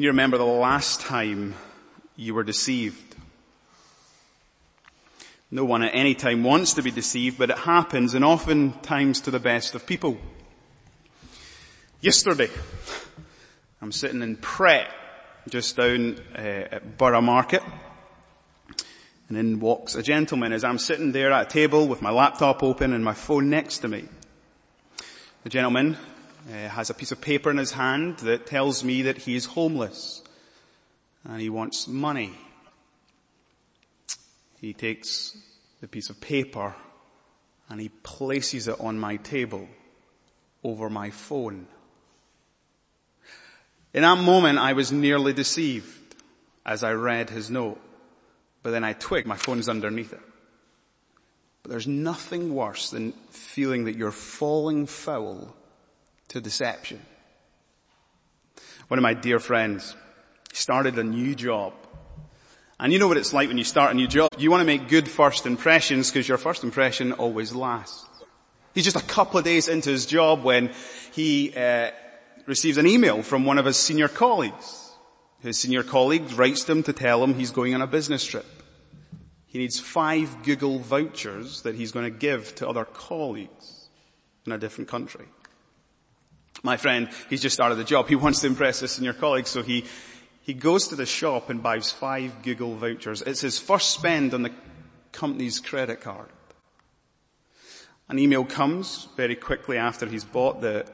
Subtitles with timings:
[0.00, 1.54] Can you remember the last time
[2.16, 3.16] you were deceived?
[5.50, 9.30] No one at any time wants to be deceived, but it happens and oftentimes to
[9.30, 10.16] the best of people.
[12.00, 12.48] Yesterday,
[13.82, 14.88] I'm sitting in Pret,
[15.50, 17.62] just down uh, at Borough Market,
[19.28, 22.62] and in walks a gentleman as I'm sitting there at a table with my laptop
[22.62, 24.08] open and my phone next to me.
[25.42, 25.98] The gentleman
[26.48, 29.44] uh, has a piece of paper in his hand that tells me that he is
[29.46, 30.22] homeless
[31.24, 32.32] and he wants money.
[34.60, 35.36] He takes
[35.80, 36.74] the piece of paper
[37.68, 39.68] and he places it on my table
[40.64, 41.66] over my phone.
[43.92, 46.14] In that moment, I was nearly deceived
[46.64, 47.80] as I read his note.
[48.62, 50.20] But then I twig, my phone is underneath it.
[51.62, 55.54] But there's nothing worse than feeling that you're falling foul
[56.30, 57.00] to deception.
[58.88, 59.94] One of my dear friends
[60.52, 61.74] started a new job.
[62.78, 64.30] And you know what it's like when you start a new job.
[64.38, 68.06] You want to make good first impressions because your first impression always lasts.
[68.74, 70.72] He's just a couple of days into his job when
[71.12, 71.90] he uh,
[72.46, 74.92] receives an email from one of his senior colleagues.
[75.40, 78.46] His senior colleague writes to him to tell him he's going on a business trip.
[79.46, 83.88] He needs five Google vouchers that he's going to give to other colleagues
[84.46, 85.26] in a different country.
[86.62, 88.08] My friend, he's just started the job.
[88.08, 89.84] He wants to impress his senior colleagues, so he,
[90.42, 93.22] he goes to the shop and buys five Google vouchers.
[93.22, 94.52] It's his first spend on the
[95.12, 96.28] company's credit card.
[98.08, 100.84] An email comes very quickly after he's bought the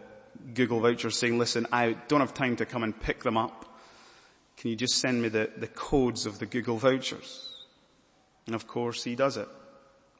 [0.55, 3.64] Google vouchers saying, listen, I don't have time to come and pick them up.
[4.56, 7.64] Can you just send me the, the codes of the Google vouchers?
[8.47, 9.48] And of course he does it,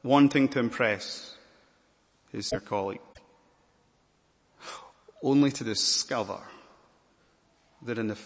[0.03, 1.37] wanting to impress
[2.33, 3.01] his colleague.
[5.23, 6.39] Only to discover
[7.83, 8.19] that in the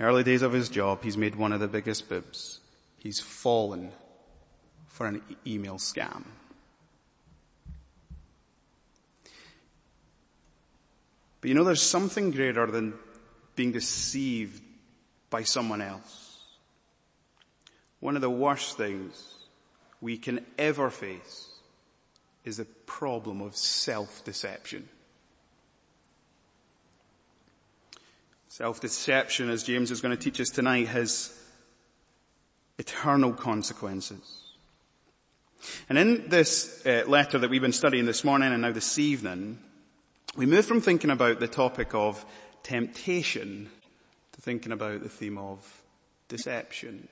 [0.00, 2.60] early days of his job, he's made one of the biggest bibs.
[2.98, 3.92] He's fallen
[4.86, 6.24] for an email scam.
[11.40, 12.94] But you know, there's something greater than
[13.54, 14.62] being deceived
[15.30, 16.38] by someone else.
[18.00, 19.34] One of the worst things
[20.00, 21.48] we can ever face
[22.44, 24.88] is the problem of self-deception.
[28.58, 31.32] Self-deception, as James is going to teach us tonight, has
[32.76, 34.50] eternal consequences.
[35.88, 39.60] And in this uh, letter that we've been studying this morning and now this evening,
[40.36, 42.26] we move from thinking about the topic of
[42.64, 43.70] temptation
[44.32, 45.64] to thinking about the theme of
[46.26, 47.06] deception,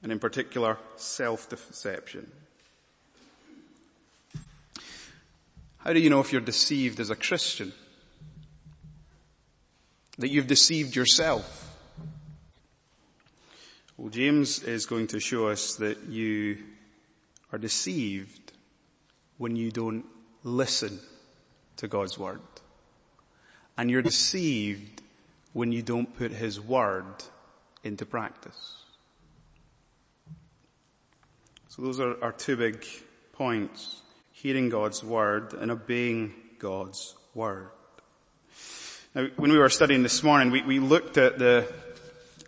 [0.00, 2.30] and in particular, self-deception.
[5.78, 7.72] How do you know if you're deceived as a Christian?
[10.18, 11.76] That you've deceived yourself?
[13.96, 16.58] Well, James is going to show us that you
[17.52, 18.52] are deceived
[19.38, 20.04] when you don't
[20.42, 21.00] listen
[21.76, 22.40] to God's Word.
[23.76, 25.02] And you're deceived
[25.52, 27.24] when you don't put His Word
[27.82, 28.76] into practice.
[31.68, 32.84] So those are our two big
[33.32, 34.02] points.
[34.30, 37.70] Hearing God's Word and obeying God's Word.
[39.14, 41.72] Now, when we were studying this morning, we, we looked at the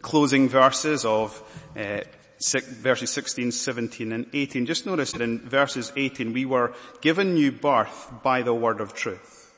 [0.03, 1.41] closing verses of
[1.77, 2.01] uh,
[2.39, 4.67] six, verses 16, 17 and 18.
[4.67, 8.95] Just notice that in verses 18 we were given new birth by the word of
[8.95, 9.55] truth.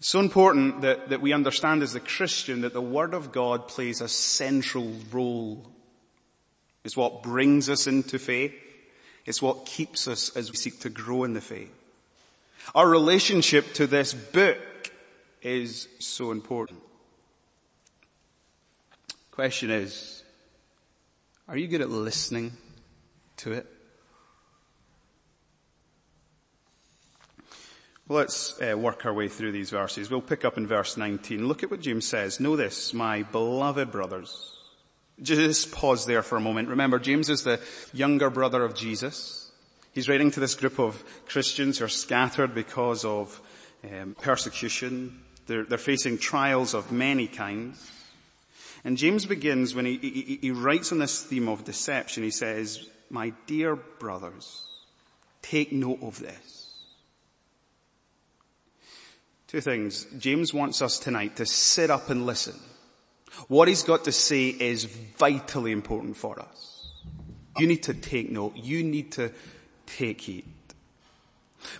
[0.00, 3.68] It's so important that, that we understand as a Christian that the Word of God
[3.68, 5.66] plays a central role.
[6.84, 8.52] It's what brings us into faith.
[9.24, 11.72] It's what keeps us as we seek to grow in the faith.
[12.74, 14.58] Our relationship to this book
[15.42, 16.80] is so important.
[19.30, 20.22] Question is,
[21.48, 22.52] are you good at listening
[23.38, 23.66] to it?
[28.08, 30.10] Well, let's uh, work our way through these verses.
[30.10, 31.48] We'll pick up in verse 19.
[31.48, 32.38] Look at what James says.
[32.38, 34.56] Know this, my beloved brothers.
[35.20, 36.68] Just pause there for a moment.
[36.68, 37.60] Remember, James is the
[37.92, 39.50] younger brother of Jesus.
[39.92, 43.40] He's writing to this group of Christians who are scattered because of
[43.82, 45.20] um, persecution.
[45.46, 47.90] They're, they're, facing trials of many kinds.
[48.84, 52.88] And James begins when he, he, he writes on this theme of deception, he says,
[53.10, 54.64] my dear brothers,
[55.42, 56.56] take note of this.
[59.46, 60.06] Two things.
[60.18, 62.58] James wants us tonight to sit up and listen.
[63.48, 66.90] What he's got to say is vitally important for us.
[67.56, 68.56] You need to take note.
[68.56, 69.32] You need to
[69.86, 70.44] take heed.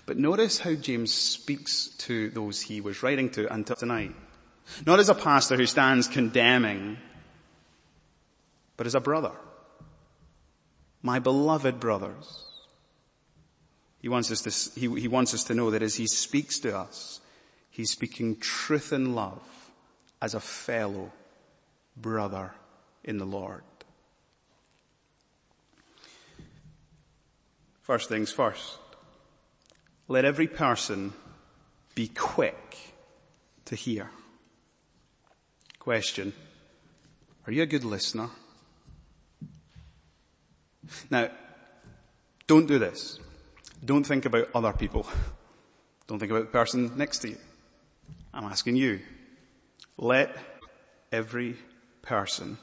[0.04, 4.14] But notice how James speaks to those he was writing to until tonight.
[4.86, 6.98] Not as a pastor who stands condemning,
[8.76, 9.32] but as a brother.
[11.02, 12.44] My beloved brothers.
[14.00, 16.76] He wants us to, he, he wants us to know that as he speaks to
[16.76, 17.20] us,
[17.70, 19.42] he's speaking truth and love
[20.20, 21.12] as a fellow
[21.96, 22.52] brother
[23.04, 23.62] in the Lord.
[27.82, 28.78] First things first.
[30.08, 31.12] Let every person
[31.94, 32.94] be quick
[33.64, 34.10] to hear.
[35.78, 36.32] Question.
[37.46, 38.28] Are you a good listener?
[41.10, 41.30] Now,
[42.46, 43.18] don't do this.
[43.84, 45.06] Don't think about other people.
[46.06, 47.38] Don't think about the person next to you.
[48.32, 49.00] I'm asking you.
[49.96, 50.36] Let
[51.10, 51.56] every
[52.02, 52.58] person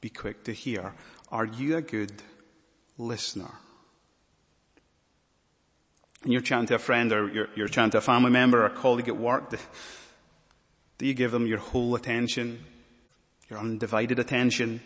[0.00, 0.94] be quick to hear.
[1.30, 2.22] Are you a good
[2.98, 3.50] listener?
[6.22, 8.66] And you're chatting to a friend or you're, you're chatting to a family member or
[8.66, 9.50] a colleague at work.
[9.50, 9.58] Do,
[10.98, 12.64] do you give them your whole attention?
[13.48, 14.80] Your undivided attention?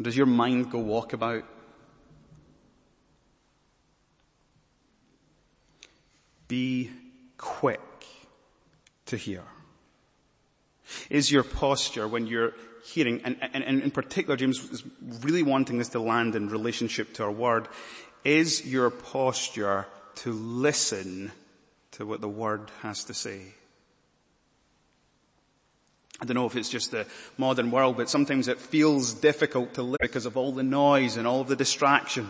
[0.00, 1.44] Does your mind go walkabout?
[6.48, 6.90] Be
[7.38, 7.80] quick
[9.06, 9.42] to hear.
[11.08, 12.52] Is your posture when you're
[12.84, 14.82] hearing, and, and, and in particular James is
[15.22, 17.68] really wanting this to land in relationship to our word,
[18.24, 19.86] is your posture
[20.16, 21.32] to listen
[21.92, 23.54] to what the word has to say?
[26.20, 29.82] I don't know if it's just the modern world, but sometimes it feels difficult to
[29.82, 32.28] live because of all the noise and all the distractions.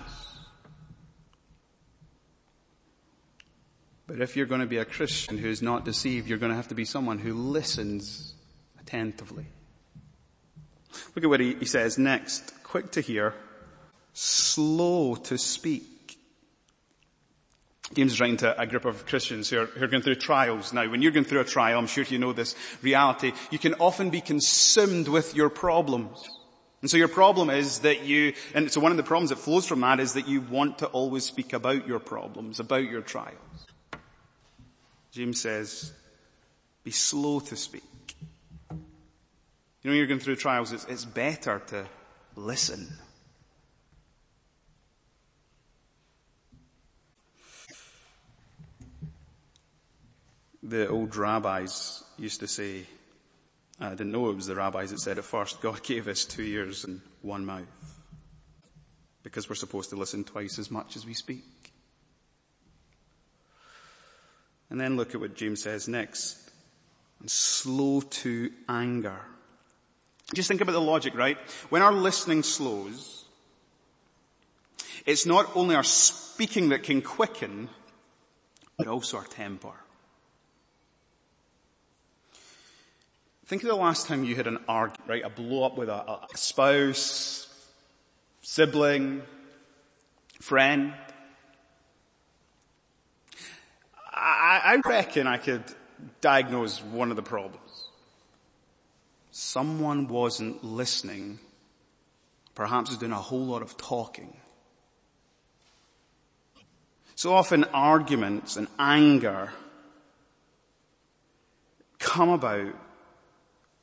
[4.06, 6.56] But if you're going to be a Christian who is not deceived, you're going to
[6.56, 8.34] have to be someone who listens
[8.80, 9.46] attentively.
[11.14, 12.62] Look at what he, he says next.
[12.62, 13.34] Quick to hear,
[14.12, 16.18] slow to speak.
[17.94, 20.72] James is writing to a group of Christians who are, who are, going through trials.
[20.72, 23.74] Now, when you're going through a trial, I'm sure you know this reality, you can
[23.74, 26.26] often be consumed with your problems.
[26.80, 29.66] And so your problem is that you, and so one of the problems that flows
[29.66, 33.36] from that is that you want to always speak about your problems, about your trials.
[35.12, 35.92] James says,
[36.82, 37.82] be slow to speak.
[38.70, 38.78] You
[39.84, 41.86] know, when you're going through trials, it's, it's better to
[42.34, 42.88] listen.
[50.62, 52.84] The old rabbis used to say,
[53.80, 56.42] I didn't know it was the rabbis that said it first, God gave us two
[56.42, 57.66] ears and one mouth.
[59.22, 61.72] Because we're supposed to listen twice as much as we speak.
[64.70, 66.50] And then look at what James says next.
[67.20, 69.20] And slow to anger.
[70.34, 71.36] Just think about the logic, right?
[71.68, 73.26] When our listening slows,
[75.04, 77.68] it's not only our speaking that can quicken,
[78.78, 79.74] but also our temper.
[83.52, 85.22] Think of the last time you had an argument, right?
[85.22, 87.54] A blow up with a, a spouse,
[88.40, 89.20] sibling,
[90.40, 90.94] friend.
[94.10, 95.64] I, I reckon I could
[96.22, 97.88] diagnose one of the problems.
[99.32, 101.38] Someone wasn't listening,
[102.54, 104.34] perhaps was doing a whole lot of talking.
[107.16, 109.52] So often arguments and anger
[111.98, 112.74] come about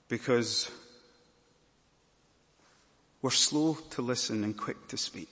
[0.09, 0.69] because
[3.21, 5.29] we're slow to listen and quick to speak.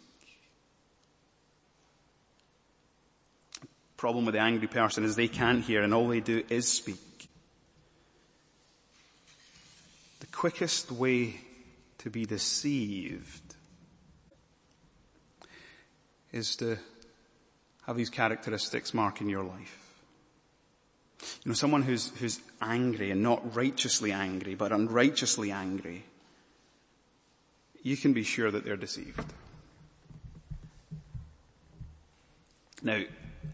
[3.98, 7.00] Problem with the angry person is they can't hear and all they do is speak.
[10.20, 11.42] The quickest way
[11.98, 13.56] to be deceived
[16.32, 16.78] is to
[17.88, 19.87] have these characteristics marking your life.
[21.22, 26.04] You know, someone who's, who's angry and not righteously angry, but unrighteously angry,
[27.82, 29.34] you can be sure that they're deceived.
[32.84, 33.02] Now,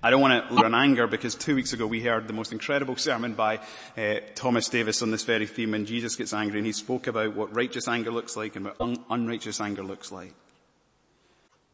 [0.01, 2.97] I don't want to learn anger because two weeks ago we heard the most incredible
[2.97, 3.59] sermon by
[3.97, 7.35] uh, Thomas Davis on this very theme and Jesus gets angry and he spoke about
[7.35, 10.33] what righteous anger looks like and what un- unrighteous anger looks like.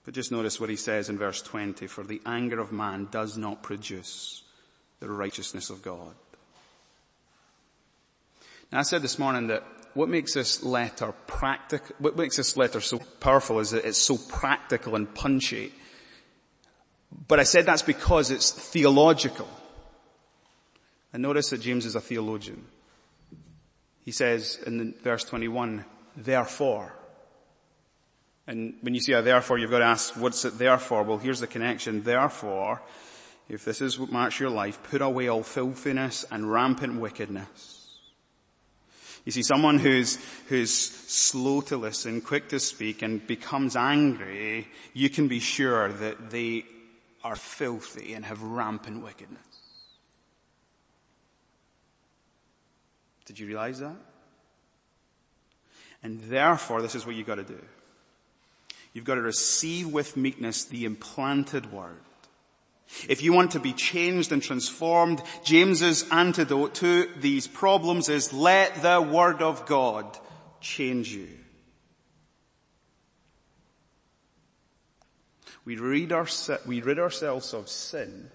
[0.06, 3.38] But just notice what he says in verse 20, for the anger of man does
[3.38, 4.44] not produce
[5.00, 6.14] the righteousness of God.
[8.72, 9.64] Now I said this morning that
[9.94, 14.18] what makes this letter practical, what makes this letter so powerful is that it's so
[14.18, 15.74] practical and punchy.
[17.28, 19.48] But I said that's because it's theological.
[21.12, 22.68] And notice that James is a theologian.
[24.06, 26.94] He says in verse 21, therefore.
[28.46, 31.04] And when you see a therefore, you've got to ask, what's it there for?
[31.04, 32.04] Well, here's the connection.
[32.04, 32.82] Therefore,
[33.50, 37.98] if this is what marks your life, put away all filthiness and rampant wickedness.
[39.26, 45.10] You see, someone who's, who's slow to listen, quick to speak, and becomes angry, you
[45.10, 46.64] can be sure that they
[47.24, 49.42] are filthy and have rampant wickedness.
[53.26, 53.98] Did you realize that?
[56.02, 57.62] And therefore, this is what you've got to do.
[58.94, 62.02] You've got to receive with meekness the implanted word.
[63.08, 68.82] If you want to be changed and transformed, James's antidote to these problems is let
[68.82, 70.18] the word of God
[70.60, 71.28] change you.
[75.66, 76.28] We, read our,
[76.66, 78.32] we rid ourselves of sin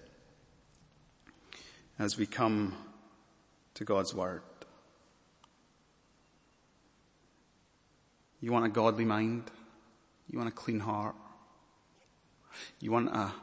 [1.99, 2.73] as we come
[3.73, 4.41] to God's word.
[8.39, 9.51] You want a godly mind?
[10.29, 11.15] You want a clean heart?
[12.79, 13.33] You want a, a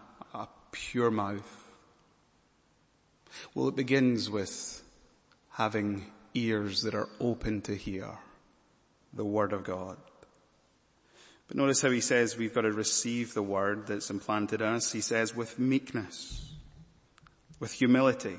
[0.73, 1.71] pure mouth?
[3.55, 4.83] Well, it begins with
[5.50, 8.09] having ears that are open to hear
[9.12, 9.97] the word of God.
[11.49, 14.93] But notice how he says we've got to receive the word that's implanted in us.
[14.93, 16.55] He says with meekness,
[17.61, 18.37] with humility.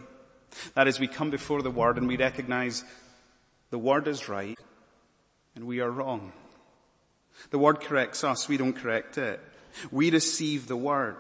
[0.74, 2.84] That is, we come before the word and we recognize
[3.70, 4.58] the word is right
[5.56, 6.34] and we are wrong.
[7.52, 9.40] The word corrects us, we don't correct it.
[9.92, 11.18] We receive the word.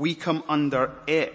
[0.00, 1.34] We come under it.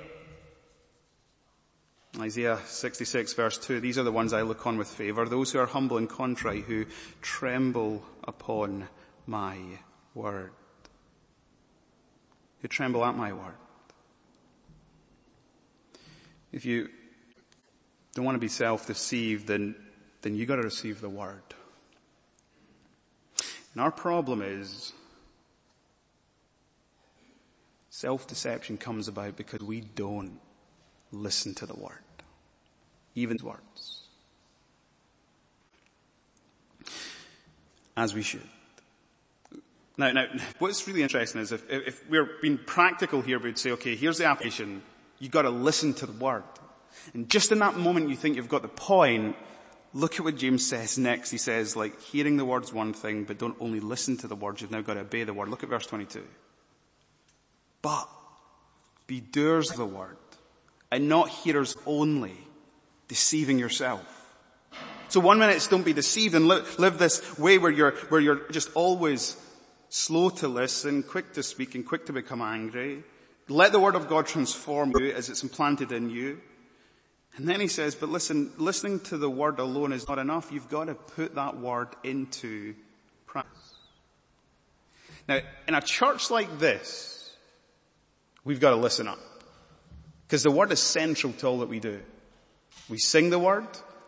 [2.20, 5.60] Isaiah 66 verse 2, these are the ones I look on with favor, those who
[5.60, 6.88] are humble and contrite, who
[7.22, 8.88] tremble upon
[9.28, 9.60] my
[10.16, 10.52] word.
[12.64, 13.54] Who tremble at my word.
[16.52, 16.90] If you
[18.16, 19.76] don't want to be self-deceived, then,
[20.24, 21.44] then you gotta receive the word.
[23.74, 24.92] And our problem is
[27.96, 30.40] self-deception comes about because we don't
[31.14, 31.94] listen to the word.
[33.16, 34.02] Even words.
[37.96, 38.42] As we should.
[39.98, 40.26] Now, now,
[40.60, 44.26] what's really interesting is if, if we're being practical here, we'd say, okay, here's the
[44.26, 44.82] application.
[45.20, 46.44] You've gotta listen to the word.
[47.14, 49.38] And just in that moment you think you've got the point,
[49.96, 51.32] Look at what James says next.
[51.32, 54.60] He says, like, hearing the word's one thing, but don't only listen to the words,
[54.60, 55.48] you've now got to obey the word.
[55.48, 56.22] Look at verse 22.
[57.86, 58.10] But
[59.06, 60.18] be doers of the word,
[60.92, 62.36] and not hearers only,
[63.08, 64.04] deceiving yourself.
[65.10, 68.50] So one minute don't be deceived and live, live this way where you're, where you're
[68.50, 69.38] just always
[69.90, 73.04] slow to listen, quick to speak, and quick to become angry.
[73.50, 76.42] Let the word of God transform you as it's implanted in you.
[77.38, 80.52] And then he says, but listen, listening to the word alone is not enough.
[80.52, 82.74] You've got to put that word into
[83.28, 83.76] practice.
[85.30, 87.12] Now, in a church like this,
[88.46, 89.20] we've got to listen up.
[90.26, 92.00] Because the word is central to all that we do.
[92.88, 93.68] We sing the word,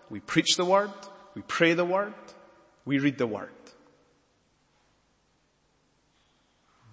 [0.09, 0.91] we preach the word,
[1.35, 2.13] we pray the word,
[2.85, 3.49] we read the word.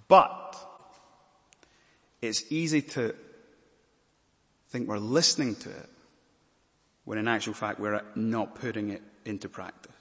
[0.09, 0.57] But,
[2.21, 3.15] it's easy to
[4.69, 5.91] think we're listening to it
[7.05, 9.93] when in actual fact we're not putting it into practice.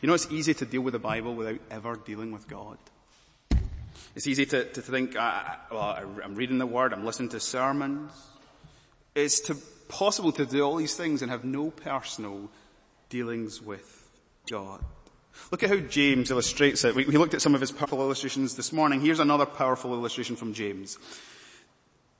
[0.00, 2.78] You know, it's easy to deal with the Bible without ever dealing with God.
[4.14, 8.12] It's easy to, to think, I, well, I'm reading the Word, I'm listening to sermons.
[9.14, 9.56] It's to,
[9.88, 12.48] possible to do all these things and have no personal
[13.08, 14.08] dealings with
[14.50, 14.82] God.
[15.50, 16.94] Look at how James illustrates it.
[16.94, 19.00] We, we looked at some of his powerful illustrations this morning.
[19.00, 20.98] Here's another powerful illustration from James.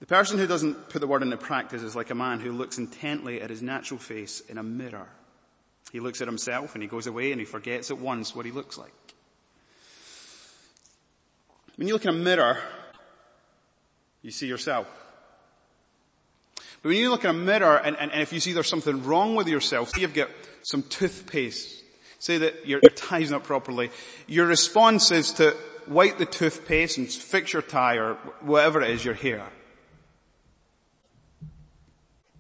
[0.01, 2.79] The person who doesn't put the word into practice is like a man who looks
[2.79, 5.09] intently at his natural face in a mirror.
[5.93, 8.53] He looks at himself and he goes away and he forgets at once what he
[8.53, 8.93] looks like.
[11.81, 12.59] When you look in a mirror,
[14.21, 14.87] you see yourself.
[16.83, 19.03] But when you look in a mirror and, and, and if you see there's something
[19.03, 20.29] wrong with yourself, say you've got
[20.61, 21.83] some toothpaste,
[22.19, 23.91] say that your, your tie's not properly,
[24.27, 25.57] your response is to
[25.89, 29.47] wipe the toothpaste and fix your tie or whatever it is, your hair.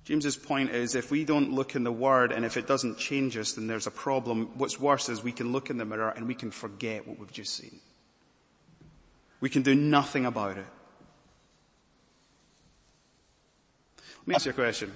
[0.05, 3.39] James's point is if we don't look in the Word and if it doesn't change
[3.39, 4.51] us, then there's a problem.
[4.59, 7.33] What's worse is we can look in the mirror and we can forget what we've
[7.33, 7.81] just seen.
[9.41, 10.67] We can do nothing about it.
[14.19, 14.93] Let me ask you a question.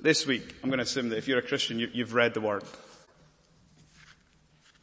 [0.00, 2.40] This week, I'm going to assume that if you're a Christian, you, have read the
[2.40, 2.64] Word.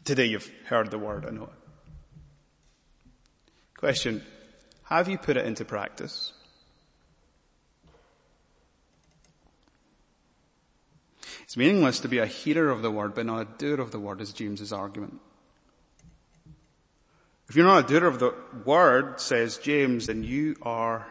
[0.06, 1.50] Today you've heard the Word, I know.
[3.78, 4.24] Question,
[4.84, 6.34] have you put it into practice?
[11.44, 14.00] It's meaningless to be a hearer of the word, but not a doer of the
[14.00, 15.22] word is James's argument.
[17.50, 18.34] If you're not a doer of the
[18.66, 21.08] word, says James, then you are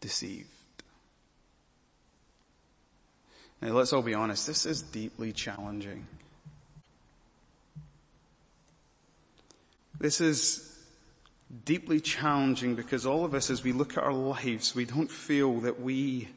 [0.00, 0.48] deceived.
[3.60, 6.06] Now let's all be honest, this is deeply challenging.
[9.98, 10.66] This is
[11.64, 15.60] deeply challenging because all of us as we look at our lives, we don't feel
[15.60, 16.28] that we,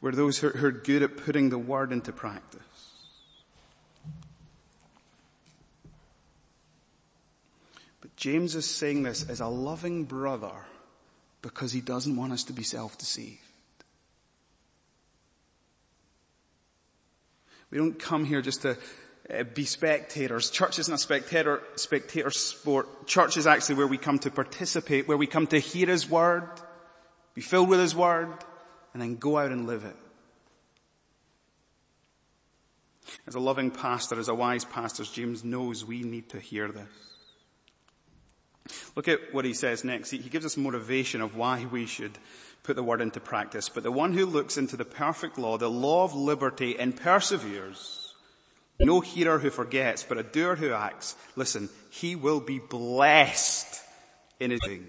[0.00, 2.60] we're those who are good at putting the word into practice.
[8.22, 10.52] James is saying this as a loving brother
[11.42, 13.40] because he doesn't want us to be self-deceived.
[17.72, 18.78] We don't come here just to
[19.28, 20.50] uh, be spectators.
[20.50, 23.08] Church isn't a spectator, spectator sport.
[23.08, 26.48] Church is actually where we come to participate, where we come to hear His Word,
[27.34, 28.28] be filled with His Word,
[28.92, 29.96] and then go out and live it.
[33.26, 37.11] As a loving pastor, as a wise pastor, James knows we need to hear this.
[38.94, 40.10] Look at what he says next.
[40.10, 42.18] He gives us motivation of why we should
[42.62, 43.68] put the word into practice.
[43.68, 48.14] But the one who looks into the perfect law, the law of liberty, and perseveres,
[48.80, 53.80] no hearer who forgets, but a doer who acts, listen, he will be blessed
[54.40, 54.88] in his doing.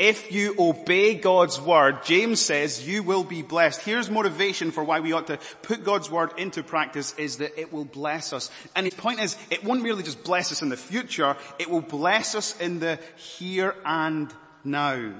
[0.00, 3.82] If you obey God's word, James says you will be blessed.
[3.82, 7.70] Here's motivation for why we ought to put God's word into practice is that it
[7.70, 8.50] will bless us.
[8.74, 11.82] And his point is, it won't merely just bless us in the future, it will
[11.82, 14.32] bless us in the here and
[14.64, 15.12] now.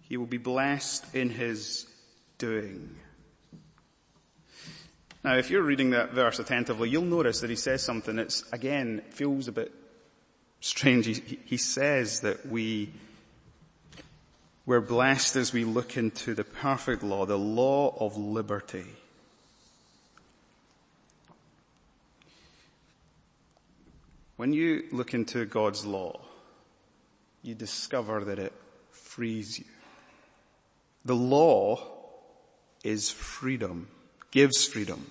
[0.00, 1.86] He will be blessed in his
[2.38, 2.96] doing.
[5.22, 9.02] Now, if you're reading that verse attentively, you'll notice that he says something that's, again,
[9.10, 9.72] feels a bit
[10.58, 11.06] strange.
[11.06, 12.90] He, he says that we
[14.66, 18.86] we're blessed as we look into the perfect law, the law of liberty.
[24.36, 26.20] When you look into God's law,
[27.42, 28.52] you discover that it
[28.90, 29.66] frees you.
[31.04, 31.78] The law
[32.82, 33.88] is freedom,
[34.30, 35.10] gives freedom.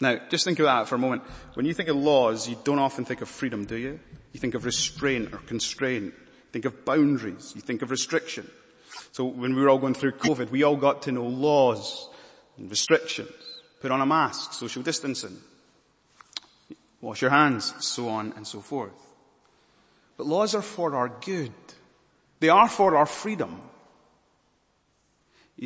[0.00, 1.22] Now, just think of that for a moment.
[1.54, 3.98] When you think of laws, you don't often think of freedom, do you?
[4.32, 6.14] You think of restraint or constraint.
[6.54, 7.52] Think of boundaries.
[7.56, 8.48] You think of restriction.
[9.10, 12.08] So when we were all going through COVID, we all got to know laws
[12.56, 13.32] and restrictions.
[13.80, 15.36] Put on a mask, social distancing,
[17.00, 18.92] wash your hands, so on and so forth.
[20.16, 21.50] But laws are for our good.
[22.38, 23.60] They are for our freedom.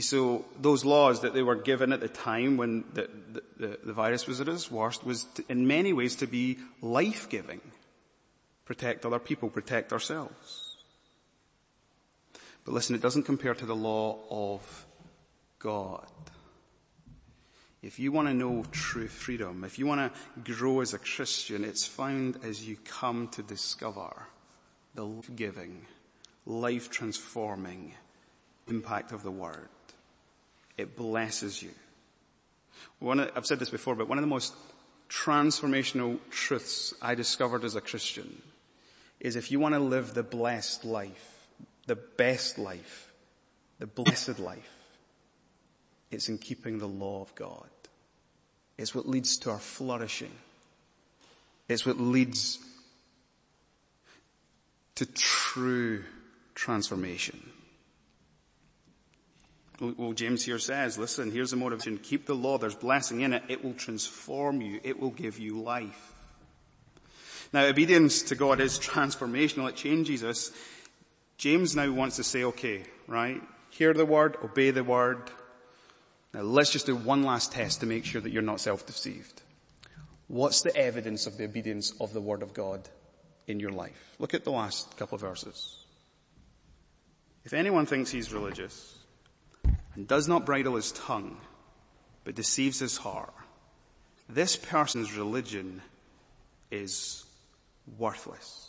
[0.00, 3.10] So those laws that they were given at the time when the,
[3.58, 7.60] the, the virus was at its worst was to, in many ways to be life-giving.
[8.64, 10.67] Protect other people, protect ourselves.
[12.68, 14.86] But listen, it doesn't compare to the law of
[15.58, 16.06] God.
[17.80, 21.64] If you want to know true freedom, if you want to grow as a Christian,
[21.64, 24.14] it's found as you come to discover
[24.94, 25.86] the life-giving,
[26.44, 27.94] life-transforming
[28.66, 29.70] impact of the Word.
[30.76, 31.70] It blesses you.
[33.00, 34.52] Of, I've said this before, but one of the most
[35.08, 38.42] transformational truths I discovered as a Christian
[39.20, 41.36] is if you want to live the blessed life,
[41.88, 43.10] the best life,
[43.80, 44.76] the blessed life,
[46.10, 47.68] it's in keeping the law of God.
[48.76, 50.30] It's what leads to our flourishing.
[51.68, 52.58] It's what leads
[54.94, 56.04] to true
[56.54, 57.50] transformation.
[59.80, 61.98] Well, James here says, listen, here's the motivation.
[61.98, 62.58] Keep the law.
[62.58, 63.44] There's blessing in it.
[63.48, 64.80] It will transform you.
[64.82, 66.14] It will give you life.
[67.52, 69.68] Now, obedience to God is transformational.
[69.68, 70.50] It changes us.
[71.38, 73.40] James now wants to say, okay, right?
[73.70, 75.30] Hear the word, obey the word.
[76.34, 79.42] Now let's just do one last test to make sure that you're not self-deceived.
[80.26, 82.88] What's the evidence of the obedience of the word of God
[83.46, 84.16] in your life?
[84.18, 85.76] Look at the last couple of verses.
[87.44, 88.98] If anyone thinks he's religious
[89.94, 91.40] and does not bridle his tongue,
[92.24, 93.32] but deceives his heart,
[94.28, 95.80] this person's religion
[96.70, 97.24] is
[97.96, 98.67] worthless.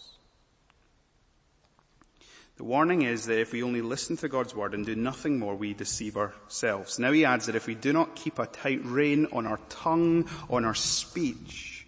[2.60, 5.56] The warning is that if we only listen to God's word and do nothing more,
[5.56, 7.00] we deceive ourselves.
[7.00, 10.28] Now he adds that if we do not keep a tight rein on our tongue,
[10.50, 11.88] on our speech,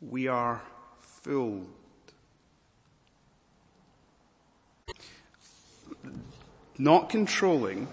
[0.00, 0.62] we are
[1.00, 1.66] fooled.
[6.78, 7.88] Not controlling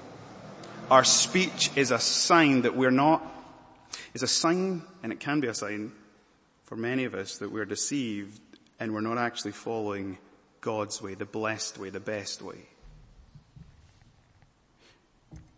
[0.91, 3.25] our speech is a sign that we're not,
[4.13, 5.93] is a sign, and it can be a sign
[6.65, 8.39] for many of us that we're deceived
[8.79, 10.19] and we're not actually following
[10.67, 12.57] God's way, the blessed way, the best way.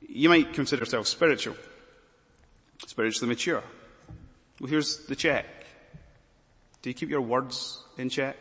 [0.07, 1.55] You might consider yourself spiritual,
[2.85, 3.63] spiritually mature.
[4.59, 5.47] Well, here's the check.
[6.83, 8.37] Do you keep your words in check?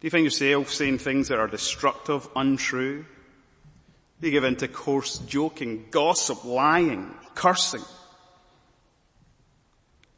[0.00, 3.06] Do you find yourself saying things that are destructive, untrue?
[4.20, 7.84] Do you give in to coarse joking, gossip, lying, cursing.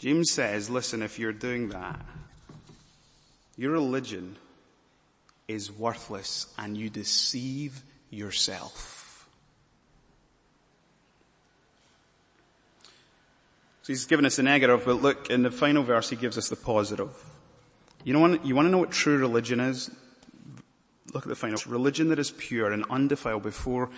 [0.01, 2.05] James says, listen, if you're doing that,
[3.57, 4.37] your religion
[5.47, 9.29] is worthless and you deceive yourself.
[13.83, 16.49] So he's given us the negative, but look, in the final verse he gives us
[16.49, 17.11] the positive.
[18.03, 19.91] You know you want to know what true religion is?
[21.13, 21.61] Look at the final.
[21.67, 23.91] Religion that is pure and undefiled before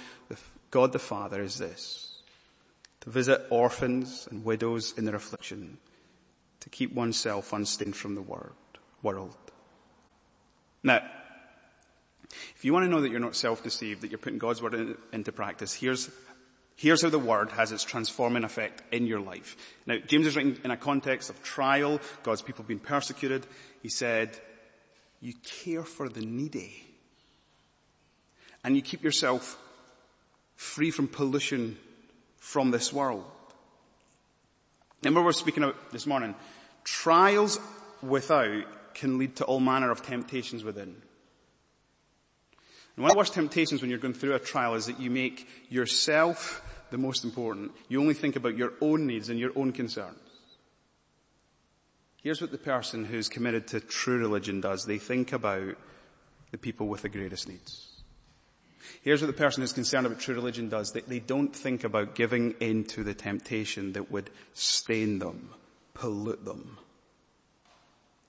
[0.70, 2.20] God the Father is this.
[3.00, 5.78] To visit orphans and widows in their affliction.
[6.60, 9.45] To keep oneself unstained from the world.
[10.86, 11.02] Now,
[12.54, 14.96] if you want to know that you're not self-deceived, that you're putting God's word in,
[15.12, 16.08] into practice, here's,
[16.76, 19.56] here's how the word has its transforming effect in your life.
[19.84, 23.44] Now, James is writing in a context of trial, God's people being persecuted.
[23.82, 24.38] He said,
[25.20, 25.32] you
[25.64, 26.84] care for the needy.
[28.62, 29.58] And you keep yourself
[30.54, 31.78] free from pollution
[32.38, 33.24] from this world.
[35.02, 36.36] Remember we are speaking about this morning,
[36.84, 37.58] trials
[38.02, 38.64] without
[38.96, 40.96] can lead to all manner of temptations within.
[42.96, 45.10] And one of the worst temptations when you're going through a trial is that you
[45.10, 47.72] make yourself the most important.
[47.88, 50.18] You only think about your own needs and your own concerns.
[52.22, 54.84] Here's what the person who's committed to true religion does.
[54.84, 55.76] They think about
[56.50, 57.86] the people with the greatest needs.
[59.02, 60.92] Here's what the person who's concerned about true religion does.
[60.92, 65.50] They, they don't think about giving in to the temptation that would stain them,
[65.92, 66.78] pollute them.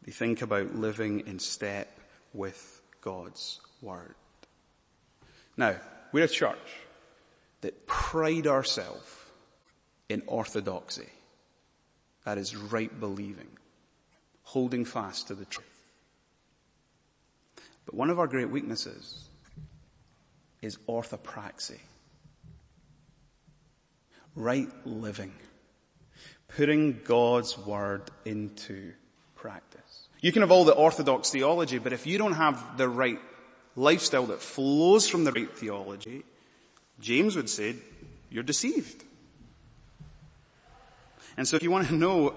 [0.08, 2.00] They think about living in step
[2.34, 4.16] with God's Word.
[5.58, 5.76] Now,
[6.14, 6.58] we're a church
[7.60, 9.06] that pride ourselves
[10.08, 11.10] in orthodoxy.
[12.24, 13.50] That is right believing,
[14.44, 15.68] holding fast to the truth.
[17.86, 19.28] But one of our great weaknesses
[20.62, 21.80] is orthopraxy.
[24.36, 25.34] Right living.
[26.48, 28.94] Putting God's word into
[29.36, 29.77] practice.
[30.22, 33.20] You can have all the orthodox theology, but if you don't have the right
[33.76, 36.24] lifestyle that flows from the right theology,
[37.00, 37.76] James would say,
[38.30, 39.04] you're deceived.
[41.38, 42.34] And so if you want to know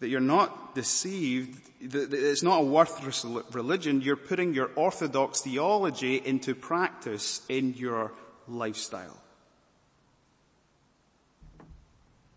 [0.00, 6.16] that you're not deceived, that it's not a worthless religion, you're putting your orthodox theology
[6.16, 8.12] into practice in your
[8.48, 9.16] lifestyle.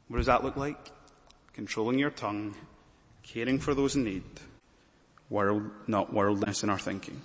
[0.08, 0.92] What does that look like?
[1.54, 2.56] Controlling your tongue,
[3.24, 4.24] caring for those in need,
[5.32, 7.20] world, not worldliness in our thinking.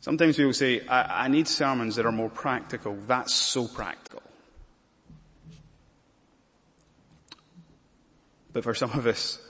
[0.00, 2.96] Sometimes people say, I, I need sermons that are more practical.
[3.08, 4.22] That's so practical.
[8.52, 9.40] But for some of us,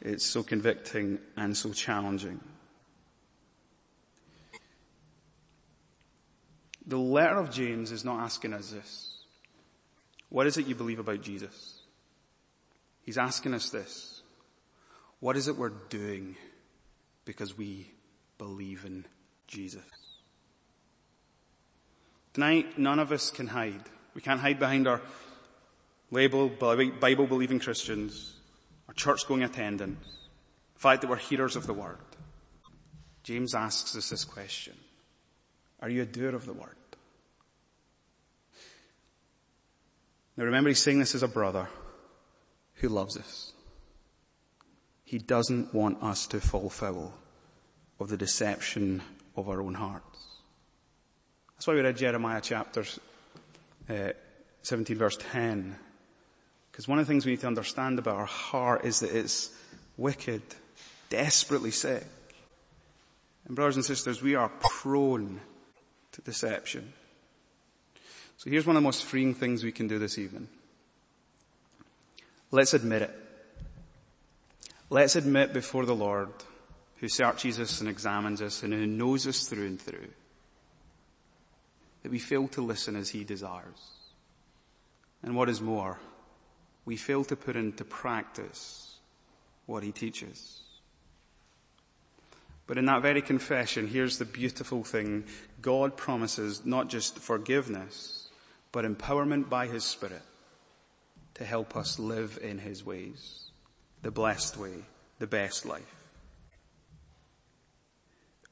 [0.00, 2.40] it's so convicting and so challenging.
[6.86, 9.22] The letter of James is not asking us this.
[10.28, 11.80] What is it you believe about Jesus?
[13.02, 14.11] He's asking us this.
[15.22, 16.34] What is it we're doing
[17.24, 17.88] because we
[18.38, 19.06] believe in
[19.46, 19.84] Jesus?
[22.34, 23.84] Tonight, none of us can hide.
[24.14, 25.00] We can't hide behind our
[26.10, 28.34] label Bible believing Christians,
[28.88, 30.04] our church going attendance,
[30.74, 31.98] the fact that we're hearers of the word.
[33.22, 34.74] James asks us this question.
[35.80, 36.74] Are you a doer of the word?
[40.36, 41.68] Now remember he's saying this as a brother
[42.74, 43.51] who loves us.
[45.12, 47.12] He doesn't want us to fall foul
[48.00, 49.02] of the deception
[49.36, 50.26] of our own hearts.
[51.54, 52.82] That's why we read Jeremiah chapter
[53.90, 54.12] uh,
[54.62, 55.76] 17 verse 10.
[56.70, 59.50] Because one of the things we need to understand about our heart is that it's
[59.98, 60.40] wicked,
[61.10, 62.06] desperately sick.
[63.44, 65.42] And brothers and sisters, we are prone
[66.12, 66.90] to deception.
[68.38, 70.48] So here's one of the most freeing things we can do this evening.
[72.50, 73.21] Let's admit it.
[74.92, 76.28] Let's admit before the Lord,
[76.96, 80.10] who searches us and examines us and who knows us through and through,
[82.02, 83.88] that we fail to listen as He desires.
[85.22, 85.98] And what is more,
[86.84, 88.98] we fail to put into practice
[89.64, 90.60] what he teaches.
[92.66, 95.24] But in that very confession, here's the beautiful thing.
[95.62, 98.28] God promises not just forgiveness,
[98.72, 100.20] but empowerment by his spirit
[101.32, 103.51] to help us live in his ways,
[104.02, 104.84] the blessed way,
[105.18, 105.82] the best life.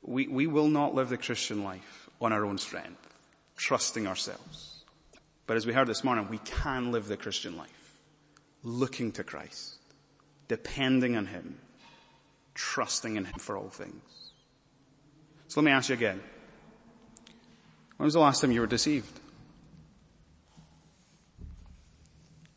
[0.02, 3.14] We, we will not live the Christian life on our own strength,
[3.56, 4.84] trusting ourselves.
[5.46, 7.98] But as we heard this morning, we can live the Christian life
[8.62, 9.76] looking to Christ,
[10.48, 11.58] depending on Him,
[12.54, 14.32] trusting in Him for all things.
[15.48, 16.20] So let me ask you again.
[17.96, 19.20] When was the last time you were deceived?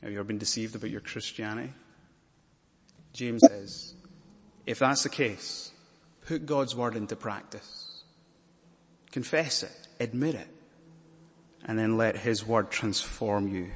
[0.02, 1.74] Have you ever been deceived about your Christianity?
[3.14, 3.94] James says,
[4.66, 5.72] if that's the case,
[6.26, 8.04] put God's word into practice.
[9.12, 10.48] Confess it, admit it,
[11.64, 13.70] and then let his word transform you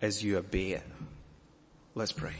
[0.00, 0.82] as you obey it.
[1.94, 2.32] Let's pray.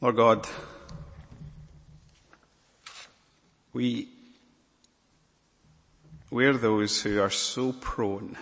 [0.00, 0.48] Lord God,
[3.72, 4.08] we,
[6.36, 8.36] we're those who are so prone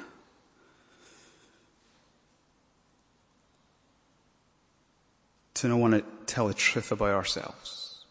[5.55, 8.05] to not want to tell the truth about ourselves.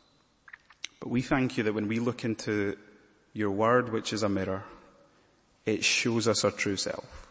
[1.02, 2.78] But we thank you that when we look into
[3.34, 4.64] your word, which is a mirror,
[5.66, 7.28] it shows us our true self.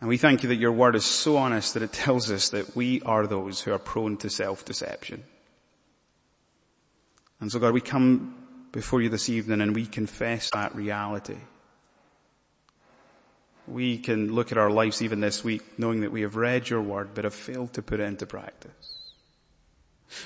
[0.00, 2.76] And we thank you that your word is so honest that it tells us that
[2.76, 5.24] we are those who are prone to self-deception.
[7.40, 8.43] And so God, we come
[8.74, 11.38] before you this evening and we confess that reality.
[13.68, 16.82] We can look at our lives even this week knowing that we have read your
[16.82, 19.12] word but have failed to put it into practice.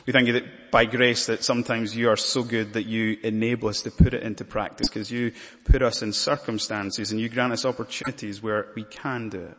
[0.07, 3.69] We thank you that by grace that sometimes you are so good that you enable
[3.69, 5.33] us to put it into practice because you
[5.65, 9.59] put us in circumstances and you grant us opportunities where we can do it.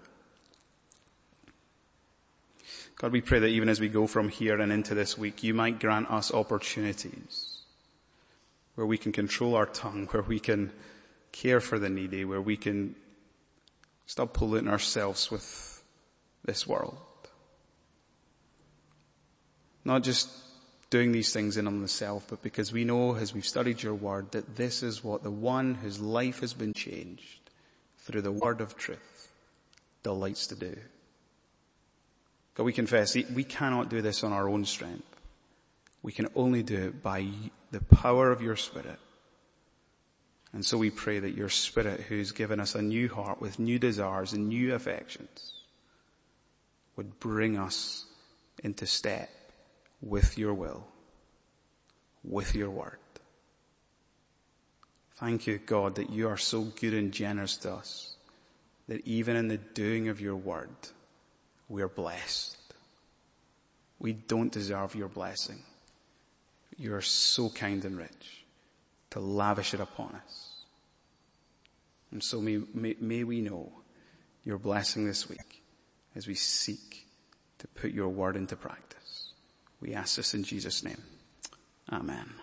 [2.95, 5.53] God, we pray that even as we go from here and into this week, you
[5.53, 7.48] might grant us opportunities
[8.79, 10.71] where we can control our tongue, where we can
[11.33, 12.95] care for the needy, where we can
[14.05, 15.83] stop polluting ourselves with
[16.45, 16.97] this world.
[19.83, 20.29] Not just
[20.89, 23.95] doing these things in on the self, but because we know as we've studied your
[23.95, 27.49] word that this is what the one whose life has been changed
[27.97, 29.27] through the word of truth
[30.03, 30.77] delights to do.
[32.55, 35.08] God, we confess we cannot do this on our own strength.
[36.01, 37.27] We can only do it by
[37.71, 38.99] the power of your spirit.
[40.53, 43.77] And so we pray that your spirit who's given us a new heart with new
[43.77, 45.53] desires and new affections
[46.95, 48.05] would bring us
[48.63, 49.29] into step
[50.01, 50.87] with your will,
[52.23, 52.97] with your word.
[55.17, 58.15] Thank you, God, that you are so good and generous to us
[58.87, 60.69] that even in the doing of your word,
[61.67, 62.57] we're blessed.
[63.99, 65.61] We don't deserve your blessing.
[66.79, 68.45] You are so kind and rich
[69.09, 70.63] to lavish it upon us.
[72.11, 73.71] And so may, may, may we know
[74.45, 75.61] your blessing this week
[76.15, 77.05] as we seek
[77.59, 79.33] to put your word into practice.
[79.81, 81.03] We ask this in Jesus' name.
[81.91, 82.38] Amen.